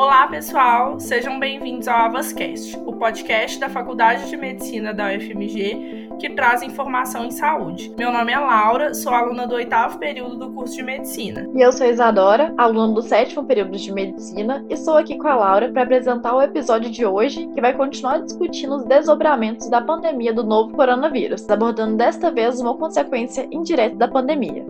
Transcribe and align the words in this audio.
Olá, 0.00 0.28
pessoal! 0.28 1.00
Sejam 1.00 1.40
bem-vindos 1.40 1.88
ao 1.88 2.04
Avascast, 2.04 2.78
o 2.86 2.92
podcast 2.92 3.58
da 3.58 3.68
Faculdade 3.68 4.30
de 4.30 4.36
Medicina 4.36 4.94
da 4.94 5.08
UFMG 5.08 6.08
que 6.18 6.30
traz 6.30 6.62
informação 6.62 7.24
em 7.24 7.30
saúde. 7.30 7.92
Meu 7.96 8.12
nome 8.12 8.32
é 8.32 8.38
Laura, 8.38 8.92
sou 8.92 9.12
aluna 9.12 9.46
do 9.46 9.54
oitavo 9.54 9.98
período 9.98 10.36
do 10.36 10.52
curso 10.52 10.74
de 10.74 10.82
Medicina. 10.82 11.48
E 11.54 11.60
eu 11.60 11.72
sou 11.72 11.86
Isadora, 11.86 12.52
aluna 12.56 12.94
do 12.94 13.02
sétimo 13.02 13.44
período 13.44 13.76
de 13.76 13.92
Medicina, 13.92 14.64
e 14.68 14.74
estou 14.74 14.96
aqui 14.96 15.16
com 15.16 15.28
a 15.28 15.36
Laura 15.36 15.68
para 15.70 15.82
apresentar 15.82 16.34
o 16.34 16.42
episódio 16.42 16.90
de 16.90 17.06
hoje, 17.06 17.46
que 17.54 17.60
vai 17.60 17.72
continuar 17.72 18.18
discutindo 18.18 18.76
os 18.76 18.84
desdobramentos 18.84 19.70
da 19.70 19.80
pandemia 19.80 20.32
do 20.32 20.44
novo 20.44 20.74
coronavírus, 20.74 21.48
abordando 21.48 21.96
desta 21.96 22.30
vez 22.30 22.60
uma 22.60 22.76
consequência 22.76 23.48
indireta 23.50 23.96
da 23.96 24.08
pandemia. 24.08 24.64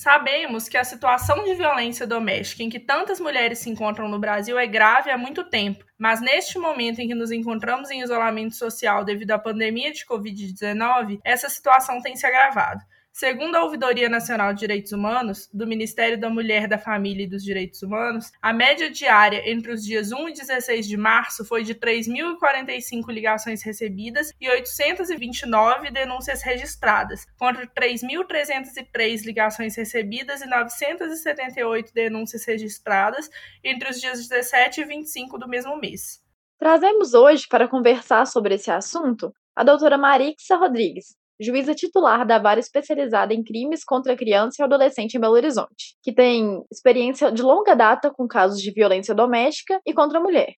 Sabemos 0.00 0.66
que 0.66 0.78
a 0.78 0.82
situação 0.82 1.44
de 1.44 1.52
violência 1.52 2.06
doméstica 2.06 2.62
em 2.62 2.70
que 2.70 2.80
tantas 2.80 3.20
mulheres 3.20 3.58
se 3.58 3.68
encontram 3.68 4.08
no 4.08 4.18
Brasil 4.18 4.58
é 4.58 4.66
grave 4.66 5.10
há 5.10 5.18
muito 5.18 5.44
tempo, 5.44 5.84
mas 5.98 6.22
neste 6.22 6.58
momento 6.58 7.00
em 7.00 7.06
que 7.06 7.14
nos 7.14 7.30
encontramos 7.30 7.90
em 7.90 8.00
isolamento 8.00 8.54
social 8.54 9.04
devido 9.04 9.32
à 9.32 9.38
pandemia 9.38 9.92
de 9.92 10.06
Covid-19, 10.06 11.20
essa 11.22 11.50
situação 11.50 12.00
tem 12.00 12.16
se 12.16 12.24
agravado. 12.24 12.80
Segundo 13.12 13.56
a 13.56 13.64
Ouvidoria 13.64 14.08
Nacional 14.08 14.54
de 14.54 14.60
Direitos 14.60 14.92
Humanos, 14.92 15.48
do 15.52 15.66
Ministério 15.66 16.18
da 16.18 16.30
Mulher, 16.30 16.68
da 16.68 16.78
Família 16.78 17.24
e 17.24 17.28
dos 17.28 17.42
Direitos 17.42 17.82
Humanos, 17.82 18.30
a 18.40 18.52
média 18.52 18.88
diária 18.88 19.42
entre 19.50 19.72
os 19.72 19.84
dias 19.84 20.12
1 20.12 20.28
e 20.28 20.32
16 20.32 20.86
de 20.86 20.96
março 20.96 21.44
foi 21.44 21.64
de 21.64 21.74
3.045 21.74 23.12
ligações 23.12 23.62
recebidas 23.62 24.32
e 24.40 24.48
829 24.48 25.90
denúncias 25.90 26.42
registradas, 26.42 27.26
contra 27.36 27.66
3.303 27.66 29.24
ligações 29.26 29.76
recebidas 29.76 30.40
e 30.40 30.46
978 30.46 31.92
denúncias 31.92 32.46
registradas 32.46 33.28
entre 33.62 33.90
os 33.90 34.00
dias 34.00 34.26
17 34.28 34.80
e 34.80 34.84
25 34.84 35.36
do 35.36 35.48
mesmo 35.48 35.76
mês. 35.76 36.24
Trazemos 36.58 37.12
hoje 37.12 37.46
para 37.48 37.68
conversar 37.68 38.26
sobre 38.26 38.54
esse 38.54 38.70
assunto 38.70 39.34
a 39.54 39.64
doutora 39.64 39.98
Marixa 39.98 40.56
Rodrigues, 40.56 41.16
juíza 41.40 41.74
titular 41.74 42.26
da 42.26 42.38
vara 42.38 42.60
especializada 42.60 43.32
em 43.32 43.42
crimes 43.42 43.82
contra 43.82 44.16
criança 44.16 44.56
e 44.60 44.64
adolescente 44.64 45.14
em 45.14 45.20
Belo 45.20 45.34
Horizonte, 45.34 45.96
que 46.02 46.12
tem 46.12 46.62
experiência 46.70 47.32
de 47.32 47.42
longa 47.42 47.74
data 47.74 48.10
com 48.10 48.28
casos 48.28 48.60
de 48.60 48.70
violência 48.70 49.14
doméstica 49.14 49.80
e 49.86 49.94
contra 49.94 50.18
a 50.18 50.22
mulher. 50.22 50.54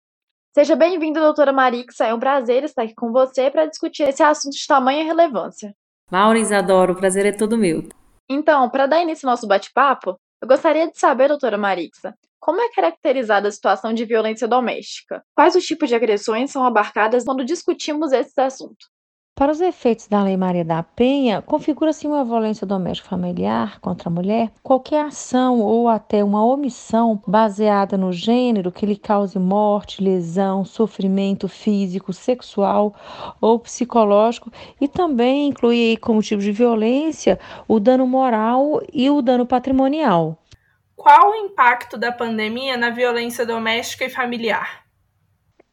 Seja 0.54 0.76
bem-vinda, 0.76 1.22
doutora 1.22 1.54
Marixa. 1.54 2.06
É 2.06 2.14
um 2.14 2.20
prazer 2.20 2.64
estar 2.64 2.84
aqui 2.84 2.94
com 2.96 3.12
você 3.12 3.50
para 3.50 3.68
discutir 3.68 4.04
esse 4.04 4.22
assunto 4.22 4.54
de 4.54 4.68
tamanha 4.68 5.06
relevância. 5.06 5.74
Laura 6.12 6.38
Isadora, 6.38 6.92
o 6.92 6.96
prazer 6.96 7.26
é 7.26 7.32
todo 7.32 7.58
meu. 7.58 7.88
Então, 8.30 8.70
para 8.70 8.86
dar 8.86 9.02
início 9.02 9.28
ao 9.28 9.32
nosso 9.32 9.48
bate-papo, 9.48 10.18
eu 10.42 10.48
gostaria 10.48 10.90
de 10.90 11.00
saber, 11.00 11.30
doutora 11.30 11.58
Marixa, 11.58 12.14
como 12.40 12.60
é 12.60 12.70
caracterizada 12.70 13.48
a 13.48 13.52
situação 13.52 13.94
de 13.94 14.04
violência 14.04 14.48
doméstica? 14.48 15.24
Quais 15.36 15.56
os 15.56 15.64
tipos 15.64 15.88
de 15.88 15.96
agressões 15.96 16.52
são 16.52 16.66
abarcadas 16.66 17.24
quando 17.24 17.46
discutimos 17.46 18.12
esse 18.12 18.42
assunto? 18.42 18.88
Para 19.34 19.52
os 19.52 19.62
efeitos 19.62 20.08
da 20.08 20.22
Lei 20.24 20.36
Maria 20.36 20.64
da 20.64 20.84
Penha, 20.84 21.42
configura-se 21.42 22.06
uma 22.06 22.24
violência 22.24 22.68
doméstica 22.68 23.10
familiar 23.10 23.80
contra 23.80 24.10
a 24.10 24.12
mulher 24.12 24.52
qualquer 24.62 25.06
ação 25.06 25.62
ou 25.62 25.88
até 25.88 26.24
uma 26.24 26.46
omissão 26.46 27.20
baseada 27.26 27.98
no 27.98 28.12
gênero 28.12 28.72
que 28.72 28.86
lhe 28.86 28.98
cause 28.98 29.40
morte, 29.40 30.04
lesão, 30.04 30.66
sofrimento 30.66 31.48
físico, 31.48 32.12
sexual 32.12 32.94
ou 33.40 33.58
psicológico 33.58 34.52
e 34.80 34.88
também 34.88 35.48
inclui 35.48 35.98
como 35.98 36.22
tipo 36.22 36.42
de 36.42 36.52
violência 36.52 37.40
o 37.68 37.80
dano 37.80 38.06
moral 38.06 38.82
e 38.94 39.10
o 39.10 39.22
dano 39.22 39.46
patrimonial. 39.46 40.38
Qual 40.96 41.32
o 41.32 41.36
impacto 41.36 41.98
da 41.98 42.12
pandemia 42.12 42.78
na 42.78 42.92
violência 42.92 43.44
doméstica 43.44 44.06
e 44.06 44.10
familiar? 44.10 44.81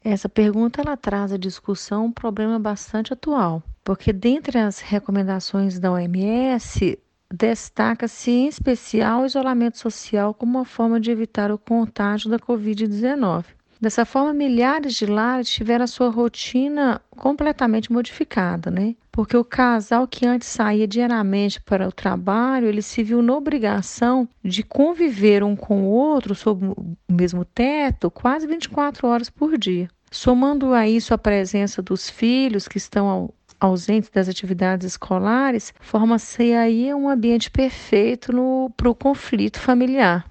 Essa 0.02 0.28
pergunta 0.28 0.80
ela 0.80 0.96
traz 0.96 1.32
à 1.32 1.36
discussão 1.36 2.06
um 2.06 2.12
problema 2.12 2.58
bastante 2.58 3.12
atual, 3.12 3.62
porque 3.82 4.12
dentre 4.12 4.58
as 4.58 4.80
recomendações 4.80 5.78
da 5.78 5.92
OMS 5.92 6.98
destaca-se 7.32 8.30
em 8.30 8.48
especial 8.48 9.22
o 9.22 9.26
isolamento 9.26 9.78
social 9.78 10.32
como 10.32 10.58
uma 10.58 10.64
forma 10.64 11.00
de 11.00 11.10
evitar 11.10 11.50
o 11.50 11.58
contágio 11.58 12.30
da 12.30 12.38
Covid-19. 12.38 13.57
Dessa 13.80 14.04
forma, 14.04 14.34
milhares 14.34 14.94
de 14.94 15.06
lares 15.06 15.48
tiveram 15.48 15.84
a 15.84 15.88
sua 15.88 16.10
rotina 16.10 17.00
completamente 17.10 17.92
modificada, 17.92 18.72
né? 18.72 18.96
Porque 19.12 19.36
o 19.36 19.44
casal 19.44 20.06
que 20.08 20.26
antes 20.26 20.48
saía 20.48 20.86
diariamente 20.86 21.60
para 21.60 21.86
o 21.86 21.92
trabalho, 21.92 22.66
ele 22.66 22.82
se 22.82 23.04
viu 23.04 23.22
na 23.22 23.36
obrigação 23.36 24.28
de 24.44 24.64
conviver 24.64 25.44
um 25.44 25.54
com 25.54 25.84
o 25.84 25.90
outro 25.90 26.34
sob 26.34 26.66
o 26.66 26.96
mesmo 27.08 27.44
teto 27.44 28.10
quase 28.10 28.46
24 28.48 29.06
horas 29.06 29.30
por 29.30 29.56
dia. 29.56 29.88
Somando 30.10 30.72
a 30.72 30.88
isso 30.88 31.14
a 31.14 31.18
presença 31.18 31.80
dos 31.80 32.10
filhos 32.10 32.66
que 32.66 32.78
estão 32.78 33.32
ausentes 33.60 34.10
das 34.10 34.28
atividades 34.28 34.86
escolares, 34.86 35.74
forma-se 35.80 36.52
aí 36.52 36.92
um 36.94 37.08
ambiente 37.08 37.50
perfeito 37.50 38.32
para 38.76 38.90
o 38.90 38.94
conflito 38.94 39.60
familiar. 39.60 40.24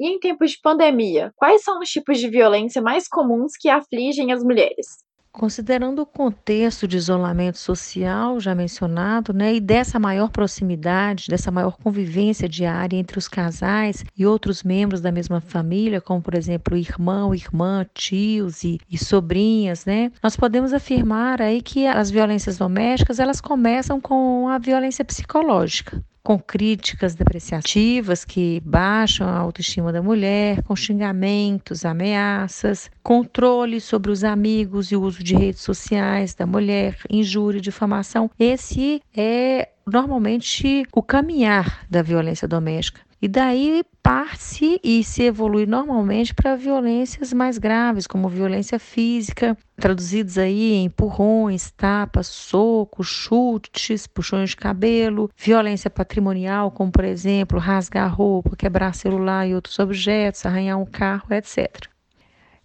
E 0.00 0.08
em 0.08 0.18
tempos 0.18 0.52
de 0.52 0.60
pandemia, 0.62 1.30
quais 1.36 1.62
são 1.62 1.78
os 1.78 1.90
tipos 1.90 2.18
de 2.18 2.26
violência 2.26 2.80
mais 2.80 3.06
comuns 3.06 3.52
que 3.54 3.68
afligem 3.68 4.32
as 4.32 4.42
mulheres? 4.42 5.04
Considerando 5.30 6.00
o 6.00 6.06
contexto 6.06 6.88
de 6.88 6.96
isolamento 6.96 7.58
social 7.58 8.40
já 8.40 8.54
mencionado, 8.54 9.34
né, 9.34 9.54
e 9.54 9.60
dessa 9.60 9.98
maior 9.98 10.30
proximidade, 10.30 11.28
dessa 11.28 11.50
maior 11.50 11.76
convivência 11.76 12.48
diária 12.48 12.96
entre 12.96 13.18
os 13.18 13.28
casais 13.28 14.02
e 14.16 14.24
outros 14.24 14.62
membros 14.62 15.02
da 15.02 15.12
mesma 15.12 15.38
família, 15.42 16.00
como 16.00 16.22
por 16.22 16.34
exemplo 16.34 16.78
irmão, 16.78 17.34
irmã, 17.34 17.86
tios 17.92 18.64
e, 18.64 18.80
e 18.90 18.96
sobrinhas, 18.96 19.84
né, 19.84 20.10
nós 20.22 20.34
podemos 20.34 20.72
afirmar 20.72 21.42
aí 21.42 21.60
que 21.60 21.86
as 21.86 22.10
violências 22.10 22.56
domésticas 22.56 23.20
elas 23.20 23.40
começam 23.40 24.00
com 24.00 24.48
a 24.48 24.56
violência 24.56 25.04
psicológica 25.04 26.02
com 26.22 26.38
críticas 26.38 27.14
depreciativas 27.14 28.24
que 28.24 28.60
baixam 28.64 29.28
a 29.28 29.36
autoestima 29.36 29.92
da 29.92 30.02
mulher, 30.02 30.62
com 30.62 30.76
xingamentos, 30.76 31.84
ameaças, 31.84 32.90
controle 33.02 33.80
sobre 33.80 34.10
os 34.10 34.22
amigos 34.24 34.92
e 34.92 34.96
o 34.96 35.02
uso 35.02 35.22
de 35.22 35.34
redes 35.34 35.62
sociais 35.62 36.34
da 36.34 36.46
mulher, 36.46 36.96
injúria 37.08 37.60
difamação. 37.60 38.30
Esse 38.38 39.02
é 39.16 39.68
normalmente 39.86 40.86
o 40.92 41.02
caminhar 41.02 41.86
da 41.88 42.02
violência 42.02 42.46
doméstica. 42.46 43.09
E 43.22 43.28
daí 43.28 43.84
parte 44.02 44.80
e 44.82 45.04
se 45.04 45.24
evolui 45.24 45.66
normalmente 45.66 46.32
para 46.32 46.56
violências 46.56 47.34
mais 47.34 47.58
graves, 47.58 48.06
como 48.06 48.30
violência 48.30 48.78
física, 48.78 49.58
traduzidos 49.76 50.38
aí 50.38 50.72
em 50.72 50.84
empurrões, 50.86 51.70
tapas, 51.70 52.28
socos, 52.28 53.08
chutes, 53.08 54.06
puxões 54.06 54.50
de 54.50 54.56
cabelo, 54.56 55.30
violência 55.36 55.90
patrimonial, 55.90 56.70
como 56.70 56.90
por 56.90 57.04
exemplo, 57.04 57.58
rasgar 57.58 58.14
roupa, 58.14 58.56
quebrar 58.56 58.94
celular 58.94 59.46
e 59.46 59.54
outros 59.54 59.78
objetos, 59.78 60.46
arranhar 60.46 60.78
um 60.78 60.86
carro, 60.86 61.26
etc. 61.30 61.88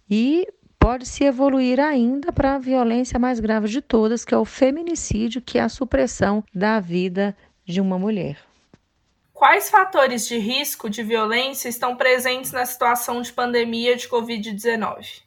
E 0.08 0.46
pode 0.78 1.06
se 1.06 1.24
evoluir 1.24 1.80
ainda 1.80 2.32
para 2.32 2.54
a 2.54 2.58
violência 2.58 3.18
mais 3.18 3.40
grave 3.40 3.68
de 3.68 3.82
todas, 3.82 4.24
que 4.24 4.32
é 4.32 4.38
o 4.38 4.44
feminicídio, 4.46 5.42
que 5.42 5.58
é 5.58 5.62
a 5.62 5.68
supressão 5.68 6.42
da 6.54 6.80
vida 6.80 7.36
de 7.62 7.78
uma 7.78 7.98
mulher. 7.98 8.38
Quais 9.36 9.68
fatores 9.68 10.26
de 10.26 10.38
risco 10.38 10.88
de 10.88 11.02
violência 11.02 11.68
estão 11.68 11.94
presentes 11.94 12.52
na 12.52 12.64
situação 12.64 13.20
de 13.20 13.30
pandemia 13.30 13.94
de 13.94 14.08
Covid-19? 14.08 15.20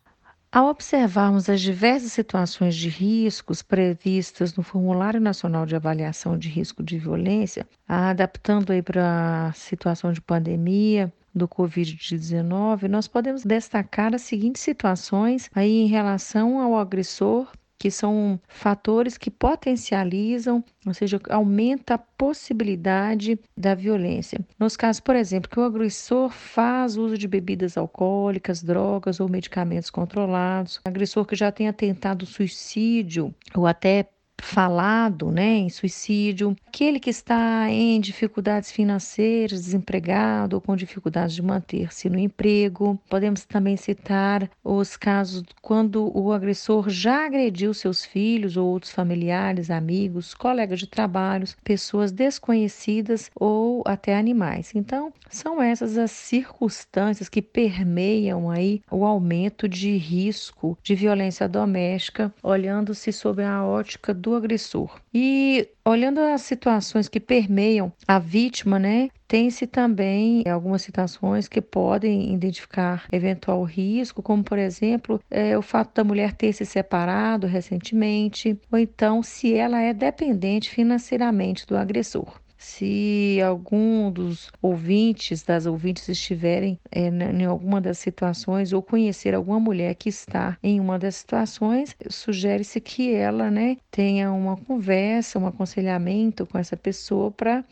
Ao 0.52 0.66
observarmos 0.66 1.48
as 1.48 1.62
diversas 1.62 2.12
situações 2.12 2.76
de 2.76 2.90
riscos 2.90 3.62
previstas 3.62 4.56
no 4.56 4.64
Formulário 4.64 5.22
Nacional 5.22 5.64
de 5.64 5.76
Avaliação 5.76 6.40
de 6.40 6.50
Risco 6.50 6.82
de 6.82 6.98
Violência, 6.98 7.68
adaptando 7.88 8.72
aí 8.72 8.82
para 8.82 9.50
a 9.50 9.54
situação 9.54 10.12
de 10.12 10.20
pandemia 10.20 11.14
do 11.36 11.48
Covid-19, 11.48 12.88
nós 12.88 13.08
podemos 13.08 13.44
destacar 13.44 14.16
as 14.16 14.24
seguintes 14.24 14.64
situações 14.64 15.52
aí 15.54 15.82
em 15.82 15.88
relação 15.88 16.60
ao 16.60 16.80
agressor 16.80 17.48
que 17.80 17.90
são 17.90 18.40
fatores 18.50 19.18
que 19.18 19.32
potencializam, 19.32 20.62
ou 20.86 20.94
seja, 20.94 21.20
aumenta 21.30 21.94
a 21.94 21.98
possibilidade 21.98 23.40
da 23.56 23.74
violência. 23.74 24.46
Nos 24.60 24.76
casos, 24.76 25.00
por 25.00 25.16
exemplo, 25.16 25.50
que 25.50 25.60
o 25.60 25.64
agressor 25.64 26.30
faz 26.30 26.98
uso 26.98 27.18
de 27.18 27.28
bebidas 27.28 27.78
alcoólicas, 27.78 28.62
drogas 28.62 29.22
ou 29.22 29.30
medicamentos 29.30 29.90
controlados, 29.90 30.82
agressor 30.84 31.26
que 31.26 31.38
já 31.38 31.52
tenha 31.54 31.72
tentado 31.72 32.26
suicídio 32.26 33.34
ou 33.56 33.66
até 33.66 34.10
falado 34.42 35.32
né, 35.32 35.58
em 35.58 35.70
suicídio, 35.70 36.56
aquele 36.68 37.00
que 37.00 37.10
está 37.10 37.70
em 37.70 38.00
dificuldades 38.00 38.72
financeiras, 38.72 39.64
desempregado 39.64 40.56
ou 40.56 40.62
com 40.62 40.76
dificuldades 40.76 41.36
de 41.36 41.42
manter-se 41.42 42.10
no 42.10 42.18
emprego. 42.18 43.00
Podemos 43.10 43.46
também 43.46 43.78
citar 43.78 44.50
os 44.64 44.96
casos 44.96 45.44
quando 45.62 46.12
o 46.18 46.32
agressor 46.32 46.90
já 46.90 47.26
agrediu 47.26 47.74
seus 47.74 48.06
filhos 48.06 48.58
ou 48.58 48.68
outros 48.68 48.92
familiares, 48.92 49.70
amigos, 49.70 50.34
colegas 50.34 50.80
de 50.80 50.88
trabalho, 50.88 51.48
pessoas 51.64 52.12
desconhecidas 52.12 53.30
ou 53.36 53.84
até 53.86 54.18
animais. 54.18 54.72
Então, 54.76 55.14
são 55.30 55.62
essas 55.62 55.98
as 55.98 56.12
circunstâncias 56.12 57.30
que 57.30 57.42
permeiam 57.42 58.50
aí 58.50 58.82
o 58.92 59.06
aumento 59.06 59.68
de 59.68 59.98
risco 59.98 60.78
de 60.82 60.96
violência 60.96 61.48
doméstica, 61.48 62.34
olhando-se 62.42 63.12
sob 63.12 63.44
a 63.44 63.66
ótica 63.66 64.14
do 64.14 64.29
agressor. 64.36 65.00
E 65.14 65.68
olhando 65.86 66.20
as 66.20 66.42
situações 66.42 67.08
que 67.08 67.20
permeiam 67.20 67.92
a 68.08 68.20
vítima, 68.20 68.78
né, 68.78 69.10
tem-se 69.28 69.68
também 69.68 70.44
algumas 70.48 70.82
situações 70.82 71.48
que 71.48 71.62
podem 71.62 72.34
identificar 72.34 73.06
eventual 73.12 73.64
risco, 73.64 74.22
como 74.22 74.44
por 74.44 74.58
exemplo 74.58 75.22
é, 75.30 75.58
o 75.58 75.62
fato 75.62 75.94
da 75.96 76.04
mulher 76.04 76.34
ter 76.34 76.54
se 76.54 76.66
separado 76.66 77.48
recentemente, 77.48 78.60
ou 78.72 78.80
então 78.80 79.22
se 79.22 79.54
ela 79.54 79.82
é 79.82 79.94
dependente 79.94 80.70
financeiramente 80.70 81.66
do 81.66 81.78
agressor. 81.78 82.40
Se 82.62 83.40
algum 83.42 84.12
dos 84.12 84.52
ouvintes, 84.62 85.44
das 85.44 85.66
ouvintes 85.66 86.10
estiverem 86.10 86.78
é, 86.92 87.08
em 87.08 87.46
alguma 87.46 87.80
das 87.80 88.00
situações 88.00 88.74
ou 88.74 88.84
conhecer 88.84 89.34
alguma 89.34 89.62
mulher 89.62 89.96
que 89.96 90.10
está 90.10 90.58
em 90.62 90.78
uma 90.78 91.00
das 91.00 91.16
situações, 91.16 91.96
sugere-se 92.10 92.82
que 92.82 93.14
ela 93.14 93.50
né, 93.50 93.78
tenha 93.90 94.30
uma 94.34 94.58
conversa, 94.58 95.40
um 95.40 95.48
aconselhamento 95.48 96.46
com 96.46 96.58
essa 96.58 96.76
pessoa 96.76 97.32
para 97.32 97.64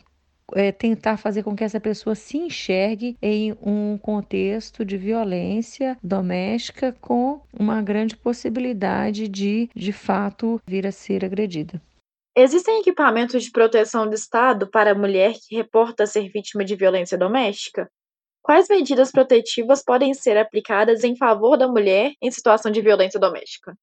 é, 0.54 0.72
tentar 0.72 1.18
fazer 1.18 1.42
com 1.42 1.54
que 1.54 1.64
essa 1.64 1.78
pessoa 1.78 2.14
se 2.14 2.38
enxergue 2.38 3.14
em 3.20 3.54
um 3.60 3.98
contexto 3.98 4.86
de 4.86 4.96
violência 4.96 5.98
doméstica 6.02 6.96
com 6.98 7.42
uma 7.52 7.82
grande 7.82 8.16
possibilidade 8.16 9.28
de, 9.28 9.68
de 9.74 9.92
fato, 9.92 10.58
vir 10.66 10.86
a 10.86 10.92
ser 10.92 11.26
agredida. 11.26 11.78
Existem 12.40 12.78
equipamentos 12.78 13.42
de 13.42 13.50
proteção 13.50 14.08
do 14.08 14.14
Estado 14.14 14.70
para 14.70 14.92
a 14.92 14.94
mulher 14.94 15.34
que 15.44 15.56
reporta 15.56 16.06
ser 16.06 16.30
vítima 16.30 16.64
de 16.64 16.76
violência 16.76 17.18
doméstica? 17.18 17.90
Quais 18.40 18.68
medidas 18.68 19.10
protetivas 19.10 19.82
podem 19.82 20.14
ser 20.14 20.38
aplicadas 20.38 21.02
em 21.02 21.16
favor 21.16 21.56
da 21.56 21.66
mulher 21.66 22.12
em 22.22 22.30
situação 22.30 22.70
de 22.70 22.80
violência 22.80 23.18
doméstica? 23.18 23.76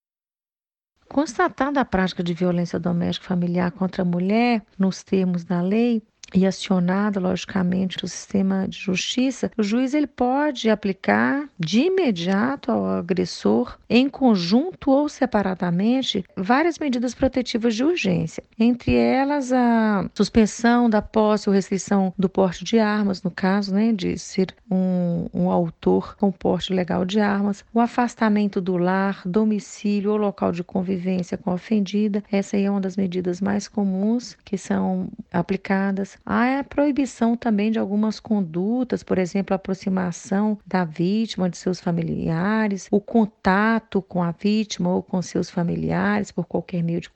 Constatada 1.09 1.81
a 1.81 1.85
prática 1.85 2.23
de 2.23 2.33
violência 2.33 2.79
doméstica 2.79 3.27
familiar 3.27 3.73
contra 3.73 4.03
a 4.03 4.05
mulher, 4.05 4.65
nos 4.79 5.03
termos 5.03 5.43
da 5.43 5.61
lei, 5.61 6.01
e 6.33 6.45
acionado, 6.45 7.19
logicamente, 7.19 8.03
o 8.03 8.07
sistema 8.07 8.67
de 8.67 8.77
justiça, 8.77 9.51
o 9.57 9.63
juiz 9.63 9.93
ele 9.93 10.07
pode 10.07 10.69
aplicar 10.69 11.47
de 11.59 11.81
imediato 11.81 12.71
ao 12.71 12.85
agressor, 12.85 13.77
em 13.89 14.09
conjunto 14.09 14.91
ou 14.91 15.07
separadamente, 15.07 16.25
várias 16.35 16.79
medidas 16.79 17.13
protetivas 17.13 17.75
de 17.75 17.83
urgência. 17.83 18.43
Entre 18.57 18.95
elas, 18.95 19.51
a 19.51 20.09
suspensão 20.13 20.89
da 20.89 21.01
posse 21.01 21.49
ou 21.49 21.55
restrição 21.55 22.13
do 22.17 22.27
porte 22.27 22.63
de 22.63 22.79
armas, 22.79 23.21
no 23.21 23.31
caso 23.31 23.73
né, 23.73 23.93
de 23.93 24.17
ser 24.17 24.53
um, 24.69 25.27
um 25.33 25.49
autor 25.49 26.15
com 26.17 26.31
porte 26.31 26.73
legal 26.73 27.05
de 27.05 27.19
armas, 27.19 27.63
o 27.73 27.79
afastamento 27.79 28.59
do 28.59 28.77
lar, 28.77 29.21
domicílio 29.25 30.11
ou 30.11 30.17
local 30.17 30.51
de 30.51 30.63
convivência 30.63 31.37
com 31.37 31.51
a 31.51 31.55
ofendida. 31.55 32.23
Essa 32.31 32.57
aí 32.57 32.65
é 32.65 32.71
uma 32.71 32.81
das 32.81 32.97
medidas 32.97 33.39
mais 33.39 33.67
comuns 33.67 34.35
que 34.43 34.57
são 34.57 35.09
aplicadas 35.31 36.14
Há 36.23 36.59
a 36.59 36.63
proibição 36.63 37.35
também 37.35 37.71
de 37.71 37.79
algumas 37.79 38.19
condutas, 38.19 39.03
por 39.03 39.17
exemplo, 39.17 39.53
a 39.53 39.55
aproximação 39.55 40.57
da 40.65 40.85
vítima 40.85 41.49
de 41.49 41.57
seus 41.57 41.79
familiares, 41.79 42.87
o 42.91 43.01
contato 43.01 44.01
com 44.01 44.21
a 44.21 44.31
vítima 44.31 44.89
ou 44.93 45.01
com 45.01 45.21
seus 45.21 45.49
familiares 45.49 46.31
por 46.31 46.45
qualquer 46.45 46.83
meio 46.83 47.01
de 47.01 47.09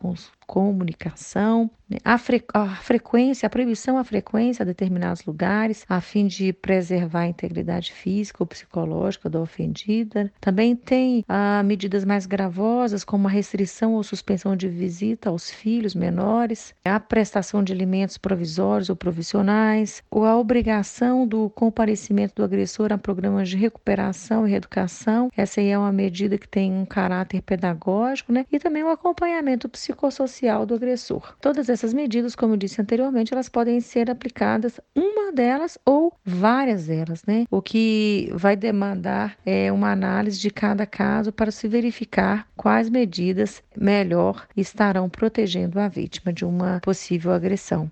comunicação, 0.50 1.70
né? 1.88 1.98
a, 2.04 2.18
fre 2.18 2.44
a, 2.56 2.66
frequência, 2.78 3.46
a 3.46 3.50
proibição 3.52 4.00
à 4.00 4.04
frequência 4.04 4.64
a 4.64 4.66
determinados 4.66 5.24
lugares, 5.24 5.86
a 5.88 6.02
fim 6.02 6.26
de 6.26 6.52
preservar 6.52 7.20
a 7.20 7.28
integridade 7.28 7.94
física 7.94 8.42
ou 8.42 8.48
psicológica 8.48 9.30
da 9.30 9.40
ofendida. 9.40 10.34
Também 10.42 10.76
tem 10.76 11.24
ah, 11.30 11.62
medidas 11.64 12.04
mais 12.04 12.26
gravosas, 12.26 13.04
como 13.04 13.28
a 13.28 13.32
restrição 13.32 13.94
ou 13.94 14.02
suspensão 14.02 14.56
de 14.56 14.68
visita 14.68 15.30
aos 15.30 15.52
filhos 15.52 15.94
menores, 15.94 16.74
a 16.84 17.00
prestação 17.00 17.64
de 17.64 17.72
alimentos 17.72 18.18
provisórios 18.18 18.90
ou 18.90 18.96
profissionais, 18.96 20.02
ou 20.10 20.26
a 20.26 20.36
obrigação 20.36 21.28
do 21.28 21.48
comparecimento 21.52 22.34
do 22.38 22.44
agressor 22.44 22.92
a 22.92 22.98
programas 22.98 23.50
de 23.50 23.56
recuperação 23.56 24.48
e 24.48 24.50
reeducação. 24.50 25.30
Essa 25.38 25.62
aí 25.62 25.68
é 25.68 25.78
uma 25.78 25.92
medida 25.92 26.40
que 26.40 26.48
tem 26.48 26.74
um 26.74 26.88
caráter 26.88 27.44
pedagógico, 27.44 28.34
né? 28.34 28.48
E 28.52 28.58
também 28.58 28.84
o 28.84 28.90
acompanhamento 28.90 29.70
psicossocial 29.70 30.39
do 30.66 30.76
agressor. 30.76 31.36
Todas 31.42 31.70
essas 31.70 31.94
medidas, 31.94 32.36
como 32.36 32.54
eu 32.54 32.58
disse 32.58 32.82
anteriormente, 32.82 33.34
elas 33.34 33.50
podem 33.50 33.80
ser 33.82 34.10
aplicadas 34.10 34.80
uma 34.96 35.32
delas 35.32 35.78
ou 35.86 36.14
várias 36.24 36.88
delas, 36.88 37.24
né? 37.26 37.46
O 37.52 37.62
que 37.62 38.32
vai 38.34 38.56
demandar 38.56 39.38
é 39.46 39.72
uma 39.72 39.92
análise 39.92 40.40
de 40.40 40.50
cada 40.50 40.86
caso 40.86 41.32
para 41.32 41.52
se 41.52 41.68
verificar 41.68 42.48
quais 42.56 42.90
medidas 42.90 43.62
melhor 43.78 44.48
estarão 44.56 45.10
protegendo 45.10 45.80
a 45.80 45.88
vítima 45.88 46.32
de 46.32 46.46
uma 46.46 46.80
possível 46.82 47.32
agressão. 47.32 47.92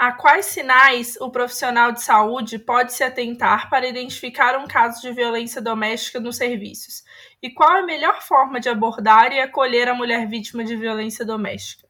A 0.00 0.12
quais 0.12 0.46
sinais 0.46 1.18
o 1.20 1.30
profissional 1.30 1.92
de 1.92 2.00
saúde 2.00 2.58
pode 2.58 2.94
se 2.94 3.04
atentar 3.04 3.68
para 3.68 3.86
identificar 3.86 4.56
um 4.58 4.66
caso 4.66 5.02
de 5.02 5.12
violência 5.12 5.60
doméstica 5.60 6.18
nos 6.18 6.38
serviços? 6.38 7.04
E 7.42 7.50
qual 7.50 7.68
a 7.68 7.82
melhor 7.82 8.22
forma 8.22 8.58
de 8.58 8.70
abordar 8.70 9.30
e 9.30 9.38
acolher 9.38 9.88
a 9.88 9.94
mulher 9.94 10.26
vítima 10.26 10.64
de 10.64 10.74
violência 10.74 11.22
doméstica? 11.22 11.89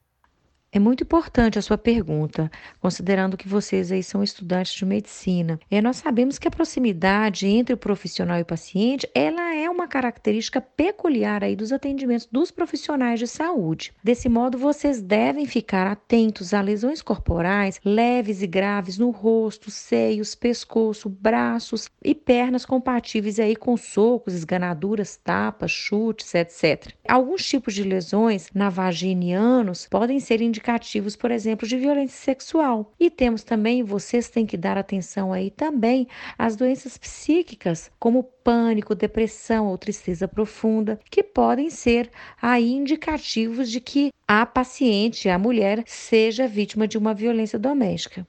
É 0.72 0.78
muito 0.78 1.02
importante 1.02 1.58
a 1.58 1.62
sua 1.62 1.76
pergunta, 1.76 2.49
considerando 2.81 3.37
que 3.37 3.49
vocês 3.49 3.90
aí 3.90 4.05
são 4.05 4.22
estudantes 4.22 4.72
de 4.72 4.87
medicina. 4.87 5.58
E 5.69 5.81
nós 5.81 5.96
sabemos 5.96 6.38
que 6.38 6.46
a 6.46 6.50
proximidade 6.50 7.44
entre 7.44 7.75
o 7.75 7.76
profissional 7.76 8.38
e 8.38 8.43
o 8.43 8.46
paciente, 8.46 9.11
ela 9.12 9.52
é 9.52 9.69
uma 9.69 9.88
característica 9.88 10.61
peculiar 10.61 11.43
aí 11.43 11.56
dos 11.56 11.72
atendimentos 11.72 12.28
dos 12.31 12.52
profissionais 12.52 13.19
de 13.19 13.26
saúde. 13.26 13.93
Desse 14.05 14.28
modo, 14.28 14.56
vocês 14.56 15.02
devem 15.02 15.44
ficar 15.44 15.88
atentos 15.88 16.55
a 16.55 16.61
lesões 16.61 17.02
corporais 17.02 17.81
leves 17.84 18.40
e 18.40 18.46
graves 18.46 18.96
no 18.96 19.11
rosto, 19.11 19.72
seios, 19.72 20.37
pescoço, 20.37 21.08
braços 21.08 21.88
e 22.05 22.14
pernas 22.14 22.64
compatíveis 22.64 23.40
aí 23.40 23.56
com 23.56 23.76
socos, 23.76 24.34
esganaduras, 24.34 25.17
tapas, 25.17 25.72
chutes, 25.72 26.32
etc. 26.32 26.93
Alguns 27.08 27.44
tipos 27.44 27.75
de 27.75 27.82
lesões 27.82 28.50
na 28.55 28.70
vagina 28.70 29.25
e 29.25 29.32
ânus 29.32 29.88
podem 29.90 30.20
ser 30.20 30.40
indicados 30.40 30.59
indicativos, 30.60 31.16
por 31.16 31.30
exemplo, 31.30 31.66
de 31.66 31.76
violência 31.76 32.16
sexual. 32.16 32.92
E 33.00 33.10
temos 33.10 33.42
também, 33.42 33.82
vocês 33.82 34.28
têm 34.28 34.44
que 34.44 34.56
dar 34.56 34.76
atenção 34.76 35.32
aí 35.32 35.50
também 35.50 36.06
às 36.38 36.55
doenças 36.55 36.98
psíquicas, 36.98 37.90
como 37.98 38.22
pânico, 38.22 38.94
depressão 38.94 39.69
ou 39.69 39.79
tristeza 39.79 40.29
profunda, 40.29 41.00
que 41.10 41.22
podem 41.22 41.70
ser 41.70 42.10
aí 42.40 42.72
indicativos 42.72 43.70
de 43.70 43.81
que 43.81 44.10
a 44.29 44.44
paciente, 44.44 45.29
a 45.29 45.38
mulher, 45.38 45.82
seja 45.86 46.46
vítima 46.46 46.86
de 46.86 46.98
uma 46.98 47.14
violência 47.14 47.58
doméstica. 47.58 48.26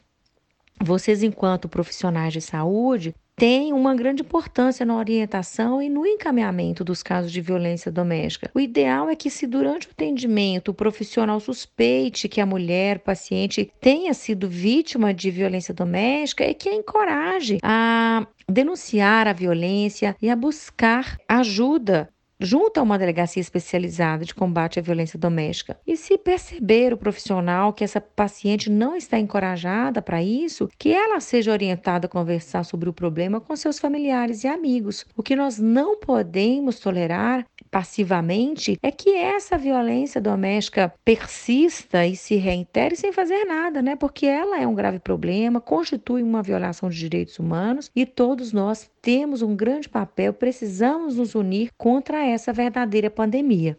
Vocês, 0.79 1.21
enquanto 1.21 1.69
profissionais 1.69 2.33
de 2.33 2.41
saúde, 2.41 3.13
tem 3.41 3.73
uma 3.73 3.95
grande 3.95 4.21
importância 4.21 4.85
na 4.85 4.95
orientação 4.95 5.81
e 5.81 5.89
no 5.89 6.05
encaminhamento 6.05 6.83
dos 6.83 7.01
casos 7.01 7.31
de 7.31 7.41
violência 7.41 7.91
doméstica. 7.91 8.51
O 8.53 8.59
ideal 8.59 9.09
é 9.09 9.15
que, 9.15 9.31
se 9.31 9.47
durante 9.47 9.87
o 9.87 9.89
atendimento 9.89 10.69
o 10.69 10.73
profissional 10.75 11.39
suspeite 11.39 12.29
que 12.29 12.39
a 12.39 12.45
mulher 12.45 12.99
paciente 12.99 13.71
tenha 13.81 14.13
sido 14.13 14.47
vítima 14.47 15.11
de 15.11 15.31
violência 15.31 15.73
doméstica, 15.73 16.43
é 16.43 16.53
que 16.53 16.69
a 16.69 16.75
encoraje 16.75 17.57
a 17.63 18.27
denunciar 18.47 19.27
a 19.27 19.33
violência 19.33 20.15
e 20.21 20.29
a 20.29 20.35
buscar 20.35 21.17
ajuda 21.27 22.09
junto 22.41 22.79
a 22.79 22.83
uma 22.83 22.97
delegacia 22.97 23.39
especializada 23.39 24.25
de 24.25 24.35
combate 24.35 24.79
à 24.79 24.81
violência 24.81 25.17
doméstica. 25.17 25.79
E 25.85 25.95
se 25.95 26.17
perceber 26.17 26.93
o 26.93 26.97
profissional 26.97 27.73
que 27.73 27.83
essa 27.83 28.01
paciente 28.01 28.69
não 28.69 28.95
está 28.95 29.19
encorajada 29.19 30.01
para 30.01 30.21
isso, 30.23 30.69
que 30.77 30.91
ela 30.91 31.19
seja 31.19 31.51
orientada 31.51 32.07
a 32.07 32.09
conversar 32.09 32.63
sobre 32.63 32.89
o 32.89 32.93
problema 32.93 33.39
com 33.39 33.55
seus 33.55 33.79
familiares 33.79 34.43
e 34.43 34.47
amigos. 34.47 35.05
O 35.15 35.23
que 35.23 35.35
nós 35.35 35.59
não 35.59 35.97
podemos 35.97 36.79
tolerar 36.79 37.45
passivamente 37.69 38.77
é 38.83 38.91
que 38.91 39.15
essa 39.15 39.57
violência 39.57 40.19
doméstica 40.19 40.93
persista 41.05 42.05
e 42.05 42.15
se 42.15 42.35
reitere 42.35 42.95
sem 42.95 43.13
fazer 43.13 43.45
nada, 43.45 43.81
né? 43.81 43.95
Porque 43.95 44.25
ela 44.25 44.59
é 44.59 44.67
um 44.67 44.75
grave 44.75 44.99
problema, 44.99 45.61
constitui 45.61 46.21
uma 46.21 46.43
violação 46.43 46.89
de 46.89 46.97
direitos 46.97 47.39
humanos 47.39 47.89
e 47.95 48.05
todos 48.05 48.51
nós 48.51 48.89
temos 49.01 49.41
um 49.41 49.55
grande 49.55 49.89
papel, 49.89 50.33
precisamos 50.33 51.15
nos 51.15 51.33
unir 51.33 51.69
contra 51.77 52.23
essa 52.25 52.53
verdadeira 52.53 53.09
pandemia. 53.09 53.77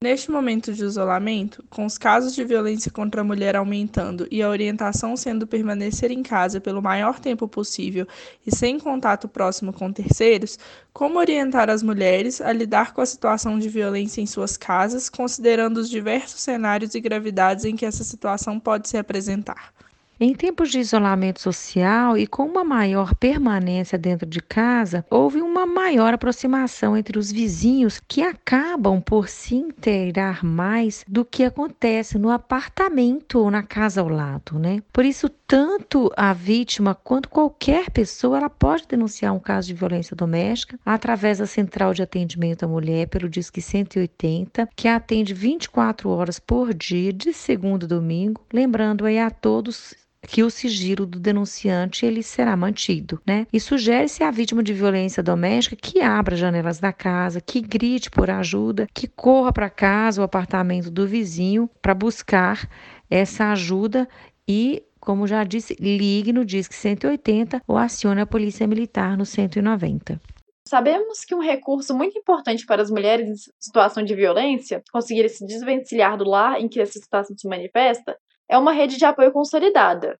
Neste 0.00 0.30
momento 0.30 0.72
de 0.72 0.84
isolamento, 0.84 1.64
com 1.68 1.84
os 1.84 1.98
casos 1.98 2.32
de 2.32 2.44
violência 2.44 2.88
contra 2.88 3.20
a 3.20 3.24
mulher 3.24 3.56
aumentando 3.56 4.28
e 4.30 4.40
a 4.40 4.48
orientação 4.48 5.16
sendo 5.16 5.44
permanecer 5.44 6.12
em 6.12 6.22
casa 6.22 6.60
pelo 6.60 6.80
maior 6.80 7.18
tempo 7.18 7.48
possível 7.48 8.06
e 8.46 8.54
sem 8.54 8.78
contato 8.78 9.26
próximo 9.26 9.72
com 9.72 9.92
terceiros, 9.92 10.56
como 10.92 11.18
orientar 11.18 11.68
as 11.68 11.82
mulheres 11.82 12.40
a 12.40 12.52
lidar 12.52 12.94
com 12.94 13.00
a 13.00 13.06
situação 13.06 13.58
de 13.58 13.68
violência 13.68 14.20
em 14.20 14.26
suas 14.26 14.56
casas, 14.56 15.08
considerando 15.08 15.78
os 15.78 15.90
diversos 15.90 16.42
cenários 16.42 16.94
e 16.94 17.00
gravidades 17.00 17.64
em 17.64 17.74
que 17.74 17.84
essa 17.84 18.04
situação 18.04 18.60
pode 18.60 18.88
se 18.88 18.96
apresentar? 18.96 19.74
Em 20.20 20.34
tempos 20.34 20.72
de 20.72 20.80
isolamento 20.80 21.40
social 21.40 22.18
e 22.18 22.26
com 22.26 22.44
uma 22.44 22.64
maior 22.64 23.14
permanência 23.14 23.96
dentro 23.96 24.26
de 24.26 24.40
casa, 24.40 25.06
houve 25.08 25.40
uma 25.40 25.64
maior 25.64 26.12
aproximação 26.12 26.96
entre 26.96 27.16
os 27.16 27.30
vizinhos 27.30 28.00
que 28.08 28.20
acabam 28.20 29.00
por 29.00 29.28
se 29.28 29.54
inteirar 29.54 30.44
mais 30.44 31.04
do 31.06 31.24
que 31.24 31.44
acontece 31.44 32.18
no 32.18 32.30
apartamento 32.30 33.38
ou 33.38 33.48
na 33.48 33.62
casa 33.62 34.00
ao 34.00 34.08
lado, 34.08 34.58
né? 34.58 34.82
Por 34.92 35.04
isso, 35.04 35.28
tanto 35.28 36.10
a 36.16 36.32
vítima 36.32 36.96
quanto 36.96 37.28
qualquer 37.28 37.88
pessoa 37.88 38.38
ela 38.38 38.50
pode 38.50 38.88
denunciar 38.88 39.32
um 39.32 39.38
caso 39.38 39.68
de 39.68 39.74
violência 39.74 40.16
doméstica 40.16 40.80
através 40.84 41.38
da 41.38 41.46
Central 41.46 41.94
de 41.94 42.02
Atendimento 42.02 42.64
à 42.64 42.68
Mulher 42.68 43.06
pelo 43.06 43.28
Disque 43.28 43.62
180, 43.62 44.68
que 44.74 44.88
atende 44.88 45.32
24 45.32 46.10
horas 46.10 46.40
por 46.40 46.74
dia, 46.74 47.12
de 47.12 47.32
segunda 47.32 47.86
a 47.86 47.88
domingo. 47.88 48.44
Lembrando 48.52 49.06
aí 49.06 49.20
a 49.20 49.30
todos 49.30 49.94
que 50.26 50.42
o 50.42 50.50
sigilo 50.50 51.06
do 51.06 51.18
denunciante 51.18 52.04
ele 52.04 52.22
será 52.22 52.56
mantido, 52.56 53.20
né? 53.26 53.46
E 53.52 53.60
sugere-se 53.60 54.22
à 54.22 54.30
vítima 54.30 54.62
de 54.62 54.72
violência 54.72 55.22
doméstica 55.22 55.76
que 55.76 56.00
abra 56.00 56.34
as 56.34 56.40
janelas 56.40 56.78
da 56.78 56.92
casa, 56.92 57.40
que 57.40 57.60
grite 57.60 58.10
por 58.10 58.28
ajuda, 58.28 58.88
que 58.92 59.06
corra 59.06 59.52
para 59.52 59.70
casa 59.70 60.20
ou 60.20 60.24
apartamento 60.24 60.90
do 60.90 61.06
vizinho 61.06 61.70
para 61.80 61.94
buscar 61.94 62.68
essa 63.10 63.52
ajuda 63.52 64.08
e 64.46 64.82
como 65.00 65.26
já 65.26 65.42
disse, 65.44 65.74
ligue 65.80 66.34
no 66.34 66.44
Disque 66.44 66.74
180 66.74 67.62
ou 67.66 67.78
acione 67.78 68.20
a 68.20 68.26
Polícia 68.26 68.66
Militar 68.66 69.16
no 69.16 69.24
190. 69.24 70.20
Sabemos 70.68 71.24
que 71.24 71.34
um 71.34 71.40
recurso 71.40 71.94
muito 71.94 72.18
importante 72.18 72.66
para 72.66 72.82
as 72.82 72.90
mulheres 72.90 73.26
em 73.26 73.34
situação 73.58 74.02
de 74.02 74.14
violência 74.14 74.82
conseguirem 74.92 75.30
se 75.30 75.46
desvencilhar 75.46 76.18
do 76.18 76.28
lar 76.28 76.60
em 76.60 76.68
que 76.68 76.78
essa 76.78 76.98
situação 76.98 77.34
se 77.38 77.48
manifesta 77.48 78.18
é 78.48 78.58
uma 78.58 78.72
rede 78.72 78.96
de 78.96 79.04
apoio 79.04 79.32
consolidada. 79.32 80.18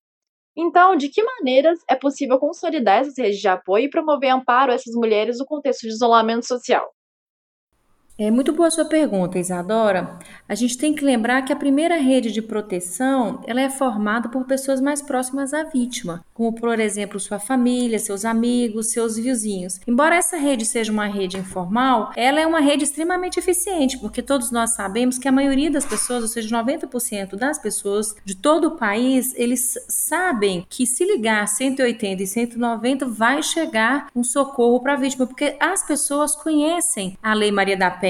Então, 0.57 0.95
de 0.95 1.09
que 1.09 1.23
maneiras 1.23 1.79
é 1.89 1.95
possível 1.95 2.39
consolidar 2.39 3.01
essas 3.01 3.17
redes 3.17 3.39
de 3.39 3.47
apoio 3.47 3.85
e 3.85 3.89
promover 3.89 4.29
amparo 4.29 4.71
a 4.71 4.75
essas 4.75 4.93
mulheres 4.93 5.39
no 5.39 5.45
contexto 5.45 5.81
de 5.81 5.89
isolamento 5.89 6.45
social? 6.45 6.89
É 8.21 8.29
muito 8.29 8.51
boa 8.51 8.67
a 8.67 8.71
sua 8.71 8.83
pergunta, 8.83 9.39
Isadora. 9.39 10.19
A 10.45 10.53
gente 10.53 10.77
tem 10.77 10.93
que 10.93 11.05
lembrar 11.05 11.41
que 11.43 11.53
a 11.53 11.55
primeira 11.55 11.95
rede 11.95 12.33
de 12.33 12.41
proteção 12.41 13.39
ela 13.47 13.61
é 13.61 13.69
formada 13.69 14.27
por 14.27 14.43
pessoas 14.43 14.81
mais 14.81 15.01
próximas 15.01 15.53
à 15.53 15.63
vítima, 15.63 16.21
como 16.33 16.53
por 16.53 16.77
exemplo 16.81 17.17
sua 17.17 17.39
família, 17.39 17.97
seus 17.97 18.25
amigos, 18.25 18.91
seus 18.91 19.15
vizinhos. 19.15 19.79
Embora 19.87 20.17
essa 20.17 20.35
rede 20.35 20.65
seja 20.65 20.91
uma 20.91 21.05
rede 21.05 21.37
informal, 21.37 22.11
ela 22.13 22.41
é 22.41 22.45
uma 22.45 22.59
rede 22.59 22.83
extremamente 22.83 23.39
eficiente, 23.39 23.97
porque 23.97 24.21
todos 24.21 24.51
nós 24.51 24.75
sabemos 24.75 25.17
que 25.17 25.29
a 25.29 25.31
maioria 25.31 25.71
das 25.71 25.85
pessoas, 25.85 26.21
ou 26.21 26.27
seja, 26.27 26.61
90% 26.61 27.37
das 27.37 27.57
pessoas 27.57 28.13
de 28.25 28.35
todo 28.35 28.65
o 28.65 28.75
país, 28.75 29.33
eles 29.37 29.75
sabem 29.87 30.65
que 30.67 30.85
se 30.85 31.05
ligar 31.05 31.47
180 31.47 32.21
e 32.21 32.27
190 32.27 33.05
vai 33.05 33.41
chegar 33.41 34.09
um 34.13 34.25
socorro 34.25 34.81
para 34.81 34.91
a 34.91 34.97
vítima, 34.97 35.25
porque 35.25 35.55
as 35.57 35.87
pessoas 35.87 36.35
conhecem 36.35 37.17
a 37.23 37.33
Lei 37.33 37.49
Maria 37.49 37.77
da 37.77 37.89
Penha 37.89 38.08